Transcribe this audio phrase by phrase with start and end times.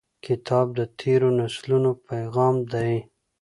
[0.25, 2.91] کتاب د تیرو نسلونو پیغام دی.